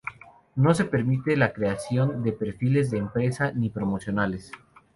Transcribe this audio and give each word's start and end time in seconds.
No 0.55 0.73
se 0.73 0.85
permite 0.85 1.37
la 1.37 1.53
creación 1.53 2.23
de 2.23 2.31
perfiles 2.31 2.89
de 2.89 2.97
empresa 2.97 3.51
ni 3.51 3.69
promocionales. 3.69 4.51